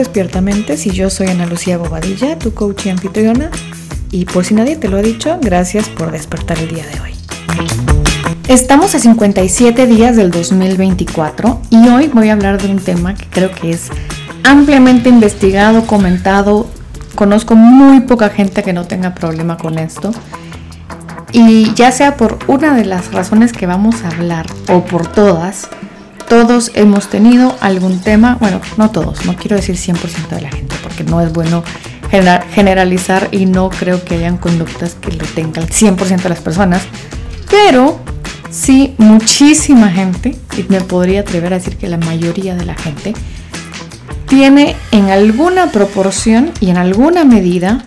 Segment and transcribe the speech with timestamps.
[0.00, 3.50] Despiertamente y yo soy Ana Lucía Bobadilla, tu coach y anfitriona.
[4.10, 7.10] Y por si nadie te lo ha dicho, gracias por despertar el día de hoy.
[8.48, 13.26] Estamos a 57 días del 2024 y hoy voy a hablar de un tema que
[13.26, 13.90] creo que es
[14.42, 16.66] ampliamente investigado, comentado.
[17.14, 20.12] Conozco muy poca gente que no tenga problema con esto.
[21.32, 25.68] Y ya sea por una de las razones que vamos a hablar o por todas,
[26.30, 30.76] todos hemos tenido algún tema, bueno, no todos, no quiero decir 100% de la gente,
[30.80, 31.64] porque no es bueno
[32.54, 36.82] generalizar y no creo que hayan conductas que lo tengan el 100% de las personas,
[37.50, 37.98] pero
[38.48, 43.12] sí muchísima gente, y me podría atrever a decir que la mayoría de la gente,
[44.28, 47.84] tiene en alguna proporción y en alguna medida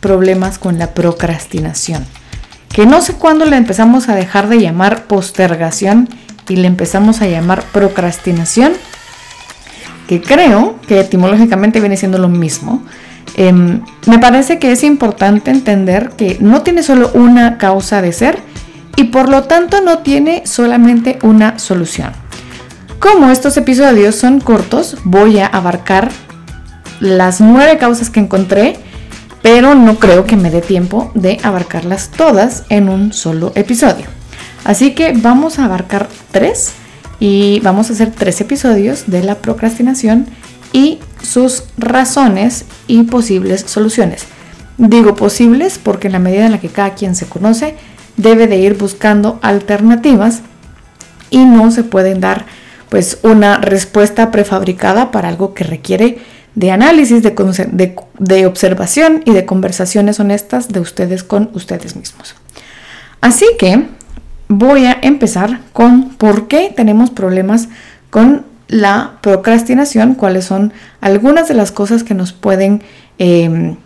[0.00, 2.06] problemas con la procrastinación.
[2.70, 6.08] Que no sé cuándo le empezamos a dejar de llamar postergación
[6.48, 8.72] y le empezamos a llamar procrastinación,
[10.06, 12.82] que creo que etimológicamente viene siendo lo mismo,
[13.36, 18.38] em, me parece que es importante entender que no tiene solo una causa de ser
[18.96, 22.12] y por lo tanto no tiene solamente una solución.
[22.98, 26.10] Como estos episodios son cortos, voy a abarcar
[27.00, 28.76] las nueve causas que encontré,
[29.42, 34.21] pero no creo que me dé tiempo de abarcarlas todas en un solo episodio.
[34.64, 36.72] Así que vamos a abarcar tres
[37.18, 40.26] y vamos a hacer tres episodios de la procrastinación
[40.72, 44.26] y sus razones y posibles soluciones.
[44.78, 47.76] Digo posibles porque en la medida en la que cada quien se conoce,
[48.16, 50.42] debe de ir buscando alternativas
[51.30, 52.46] y no se pueden dar
[52.88, 56.18] pues una respuesta prefabricada para algo que requiere
[56.54, 62.34] de análisis, de, de observación y de conversaciones honestas de ustedes con ustedes mismos.
[63.22, 63.86] Así que
[64.48, 67.68] voy a empezar con por qué tenemos problemas
[68.10, 72.82] con la procrastinación, cuáles son algunas de las cosas que nos pueden
[73.18, 73.76] em,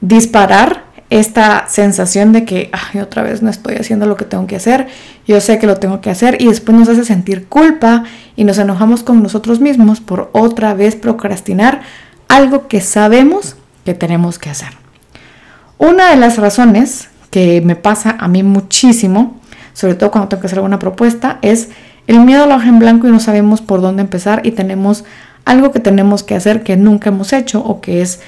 [0.00, 2.70] disparar esta sensación de que
[3.02, 4.86] otra vez no estoy haciendo lo que tengo que hacer,
[5.26, 8.56] yo sé que lo tengo que hacer y después nos hace sentir culpa y nos
[8.58, 11.82] enojamos con nosotros mismos por otra vez procrastinar
[12.28, 14.70] algo que sabemos que tenemos que hacer.
[15.76, 19.40] Una de las razones que me pasa a mí muchísimo
[19.72, 21.70] sobre todo cuando tengo que hacer alguna propuesta, es
[22.06, 25.04] el miedo a la hoja en blanco y no sabemos por dónde empezar y tenemos
[25.44, 28.20] algo que tenemos que hacer que nunca hemos hecho o que es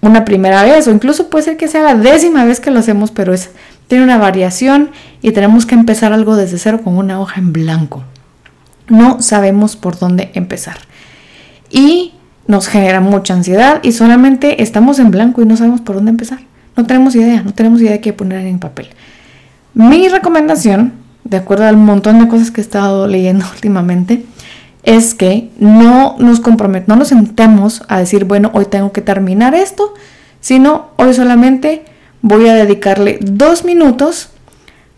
[0.00, 3.10] una primera vez o incluso puede ser que sea la décima vez que lo hacemos,
[3.10, 3.50] pero es
[3.90, 4.90] tiene una variación
[5.20, 8.04] y tenemos que empezar algo desde cero con una hoja en blanco.
[8.86, 10.76] No sabemos por dónde empezar.
[11.70, 12.12] Y
[12.46, 16.38] nos genera mucha ansiedad y solamente estamos en blanco y no sabemos por dónde empezar.
[16.76, 18.90] No tenemos idea, no tenemos idea de qué poner en papel.
[19.74, 20.92] Mi recomendación,
[21.24, 24.24] de acuerdo al montón de cosas que he estado leyendo últimamente,
[24.82, 29.54] es que no nos comprometamos, no nos sentemos a decir, bueno, hoy tengo que terminar
[29.54, 29.94] esto,
[30.40, 31.84] sino hoy solamente
[32.22, 34.30] voy a dedicarle dos minutos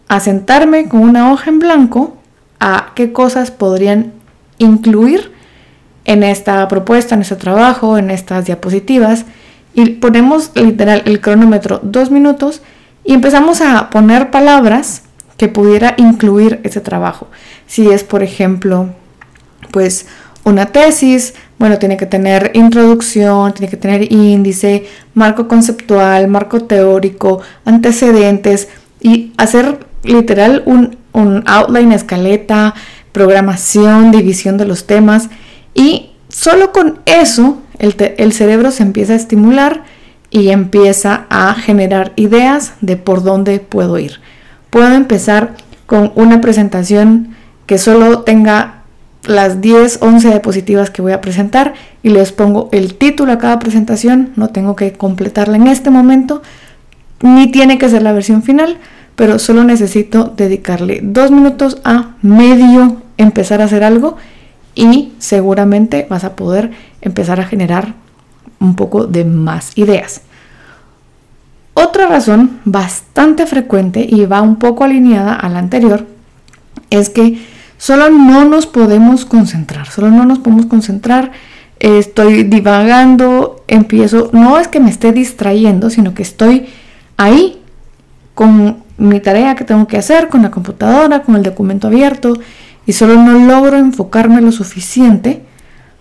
[0.08, 2.16] a sentarme con una hoja en blanco
[2.60, 4.12] a qué cosas podrían
[4.58, 5.32] incluir
[6.04, 9.24] en esta propuesta, en este trabajo, en estas diapositivas.
[9.74, 12.62] Y ponemos literal el cronómetro dos minutos
[13.04, 15.02] y empezamos a poner palabras
[15.36, 17.28] que pudiera incluir ese trabajo.
[17.66, 18.90] Si es, por ejemplo,
[19.70, 20.06] pues
[20.44, 27.40] una tesis, bueno, tiene que tener introducción, tiene que tener índice, marco conceptual, marco teórico,
[27.64, 28.68] antecedentes
[29.00, 30.96] y hacer literal un,
[31.46, 32.74] outline, escaleta,
[33.12, 35.28] programación, división de los temas
[35.74, 39.84] y solo con eso el, el cerebro se empieza a estimular
[40.32, 44.18] y empieza a generar ideas de por dónde puedo ir.
[44.70, 45.54] Puedo empezar
[45.86, 48.82] con una presentación que solo tenga
[49.24, 53.58] las 10, 11 diapositivas que voy a presentar y les pongo el título a cada
[53.58, 54.30] presentación.
[54.34, 56.42] No tengo que completarla en este momento,
[57.20, 58.78] ni tiene que ser la versión final,
[59.14, 64.16] pero solo necesito dedicarle dos minutos a medio empezar a hacer algo
[64.74, 66.70] y seguramente vas a poder
[67.02, 67.94] empezar a generar
[68.62, 70.22] un poco de más ideas.
[71.92, 76.06] Otra razón bastante frecuente y va un poco alineada a la anterior
[76.88, 77.44] es que
[77.76, 81.32] solo no nos podemos concentrar, solo no nos podemos concentrar,
[81.80, 86.64] estoy divagando, empiezo, no es que me esté distrayendo, sino que estoy
[87.18, 87.60] ahí
[88.34, 92.32] con mi tarea que tengo que hacer, con la computadora, con el documento abierto
[92.86, 95.42] y solo no logro enfocarme lo suficiente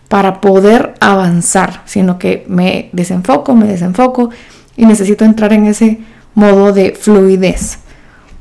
[0.08, 4.30] para poder avanzar, sino que me desenfoco, me desenfoco
[4.78, 6.00] y necesito entrar en ese
[6.34, 7.80] modo de fluidez.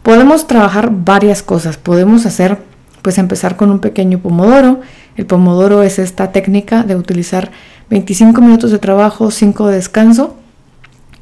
[0.03, 2.59] Podemos trabajar varias cosas, podemos hacer,
[3.03, 4.81] pues empezar con un pequeño pomodoro,
[5.17, 7.50] El pomodoro es esta técnica de utilizar
[7.91, 10.37] 25 minutos de trabajo, 5 de descanso.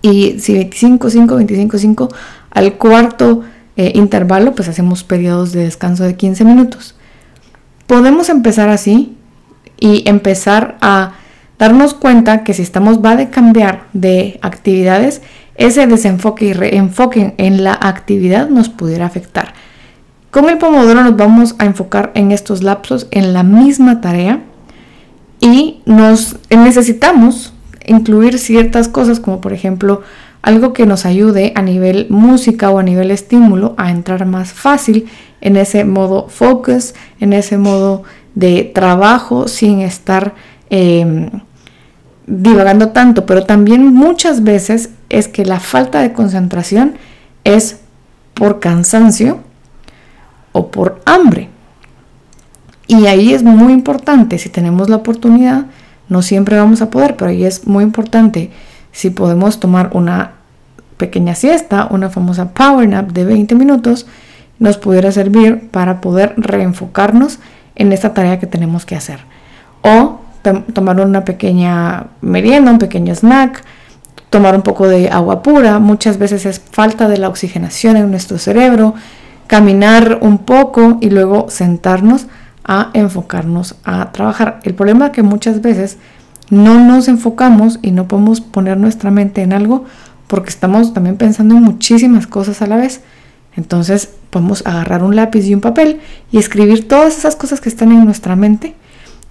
[0.02, 2.08] Y si 25, 5, 25, 5,
[2.50, 3.42] al cuarto
[3.76, 6.94] eh, intervalo, pues hacemos periodos de descanso de 15 minutos.
[7.88, 9.16] Podemos empezar así
[9.80, 11.14] y empezar a
[11.58, 15.22] darnos cuenta que si estamos, va de cambiar de actividades,
[15.56, 19.54] ese desenfoque y reenfoque en la actividad nos pudiera afectar.
[20.30, 24.40] Con el pomodoro nos vamos a enfocar en estos lapsos en la misma tarea
[25.40, 27.54] y nos necesitamos
[27.86, 30.02] incluir ciertas cosas como por ejemplo
[30.42, 35.08] algo que nos ayude a nivel música o a nivel estímulo a entrar más fácil
[35.40, 38.02] en ese modo focus, en ese modo
[38.34, 40.34] de trabajo sin estar
[40.70, 41.30] em,
[42.28, 46.94] divagando tanto, pero también muchas veces es que la falta de concentración
[47.44, 47.80] es
[48.34, 49.40] por cansancio
[50.52, 51.48] o por hambre.
[52.86, 55.66] Y ahí es muy importante, si tenemos la oportunidad,
[56.08, 58.50] no siempre vamos a poder, pero ahí es muy importante
[58.92, 60.32] si podemos tomar una
[60.96, 64.06] pequeña siesta, una famosa power nap de 20 minutos,
[64.58, 67.38] nos pudiera servir para poder reenfocarnos
[67.74, 69.20] en esta tarea que tenemos que hacer.
[69.82, 70.17] O
[70.54, 73.62] tomar una pequeña merienda, un pequeño snack,
[74.30, 75.78] tomar un poco de agua pura.
[75.78, 78.94] Muchas veces es falta de la oxigenación en nuestro cerebro.
[79.46, 82.26] Caminar un poco y luego sentarnos
[82.64, 84.60] a enfocarnos a trabajar.
[84.62, 85.96] El problema es que muchas veces
[86.50, 89.84] no nos enfocamos y no podemos poner nuestra mente en algo
[90.26, 93.00] porque estamos también pensando en muchísimas cosas a la vez.
[93.56, 97.90] Entonces podemos agarrar un lápiz y un papel y escribir todas esas cosas que están
[97.90, 98.74] en nuestra mente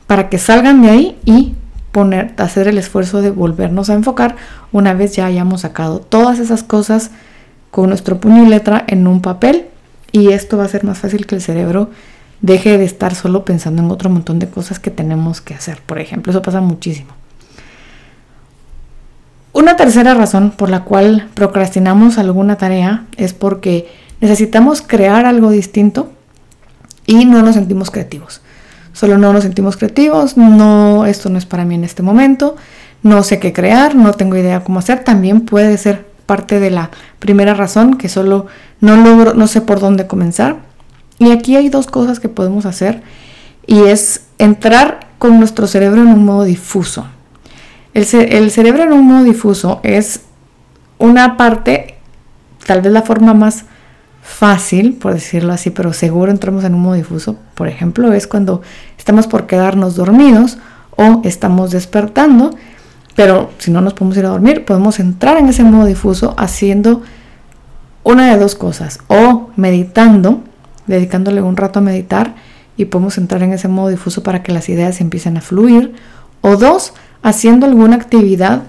[0.07, 1.53] para que salgan de ahí y
[1.91, 4.35] poner, hacer el esfuerzo de volvernos a enfocar
[4.71, 7.11] una vez ya hayamos sacado todas esas cosas
[7.71, 9.65] con nuestro puño y letra en un papel
[10.11, 11.89] y esto va a ser más fácil que el cerebro
[12.41, 15.81] deje de estar solo pensando en otro montón de cosas que tenemos que hacer.
[15.85, 17.09] Por ejemplo, eso pasa muchísimo.
[19.53, 26.11] Una tercera razón por la cual procrastinamos alguna tarea es porque necesitamos crear algo distinto
[27.07, 28.41] y no nos sentimos creativos
[28.97, 32.55] solo no nos sentimos creativos, no, esto no es para mí en este momento,
[33.03, 36.89] no sé qué crear, no tengo idea cómo hacer, también puede ser parte de la
[37.19, 38.47] primera razón que solo
[38.81, 40.57] no logro, no sé por dónde comenzar.
[41.19, 43.03] Y aquí hay dos cosas que podemos hacer
[43.67, 47.05] y es entrar con nuestro cerebro en un modo difuso.
[47.93, 50.21] El, el cerebro en un modo difuso es
[50.97, 51.97] una parte,
[52.65, 53.65] tal vez la forma más
[54.27, 58.61] fácil, por decirlo así, pero seguro entramos en un modo difuso, por ejemplo, es cuando
[58.97, 60.57] estamos por quedarnos dormidos
[60.97, 62.51] o estamos despertando,
[63.15, 67.01] pero si no nos podemos ir a dormir, podemos entrar en ese modo difuso haciendo
[68.03, 70.43] una de dos cosas, o meditando,
[70.87, 72.35] dedicándole un rato a meditar
[72.75, 75.95] y podemos entrar en ese modo difuso para que las ideas empiecen a fluir,
[76.41, 78.63] o dos, haciendo alguna actividad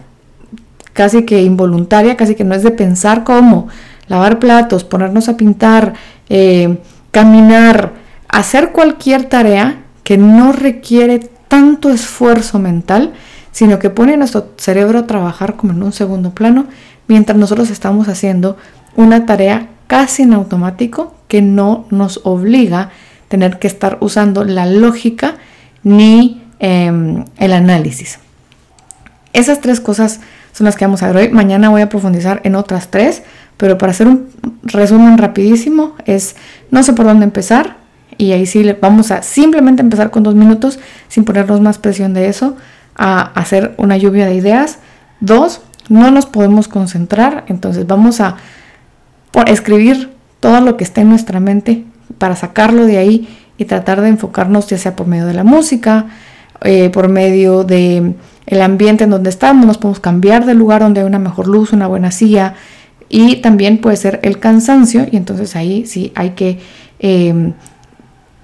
[0.93, 3.69] casi que involuntaria, casi que no es de pensar cómo,
[4.09, 5.95] lavar platos, ponernos a pintar,
[6.29, 6.79] eh,
[7.11, 7.93] caminar,
[8.29, 13.13] hacer cualquier tarea que no requiere tanto esfuerzo mental,
[13.53, 16.67] sino que pone a nuestro cerebro a trabajar como en un segundo plano,
[17.09, 18.57] mientras nosotros estamos haciendo
[18.97, 22.91] una tarea casi en automático que no nos obliga a
[23.29, 25.37] tener que estar usando la lógica
[25.83, 28.19] ni em, el análisis.
[29.33, 30.21] Esas tres cosas
[30.53, 31.29] son las que vamos a ver hoy.
[31.33, 33.23] Mañana voy a profundizar en otras tres,
[33.59, 34.29] pero para hacer un
[34.63, 36.37] resumen rapidísimo es,
[36.71, 37.77] no sé por dónde empezar,
[38.17, 42.29] y ahí sí vamos a simplemente empezar con dos minutos sin ponernos más presión de
[42.29, 42.57] eso,
[42.97, 44.79] a hacer una lluvia de ideas.
[45.21, 48.37] Dos, no nos podemos concentrar, entonces vamos a
[49.47, 50.11] escribir
[50.41, 51.85] todo lo que está en nuestra mente
[52.19, 56.07] para sacarlo de ahí y tratar de enfocarnos ya sea por medio de la música,
[56.63, 58.15] eh, por medio de
[58.47, 61.73] el ambiente en donde estamos, nos podemos cambiar de lugar donde hay una mejor luz,
[61.73, 62.55] una buena silla,
[63.09, 66.61] y también puede ser el cansancio y entonces ahí sí hay que
[66.99, 67.55] em,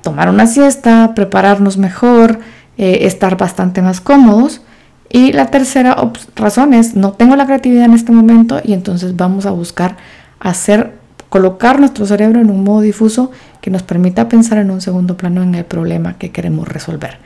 [0.02, 2.40] tomar una siesta, prepararnos mejor,
[2.78, 4.62] eh, estar bastante más cómodos.
[5.10, 5.96] Y la tercera
[6.34, 9.96] razón es no tengo la creatividad en este momento y entonces vamos a buscar
[10.40, 10.94] hacer,
[11.28, 13.30] colocar nuestro cerebro en un modo difuso
[13.60, 17.18] que nos permita pensar en un segundo plano en el problema que queremos resolver.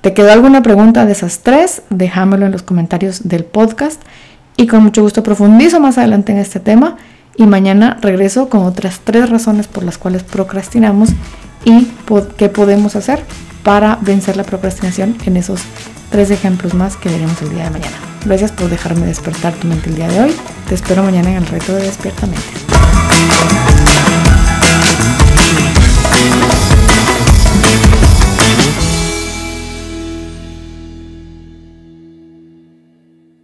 [0.00, 1.82] ¿Te quedó alguna pregunta de esas tres?
[1.90, 4.00] Déjamelo en los comentarios del podcast
[4.56, 6.96] y con mucho gusto profundizo más adelante en este tema
[7.36, 11.10] y mañana regreso con otras tres razones por las cuales procrastinamos
[11.64, 11.88] y
[12.36, 13.22] qué podemos hacer
[13.62, 15.62] para vencer la procrastinación en esos
[16.10, 17.96] tres ejemplos más que veremos el día de mañana.
[18.24, 20.34] Gracias por dejarme despertar tu mente el día de hoy.
[20.68, 22.42] Te espero mañana en el reto de Despiertamente.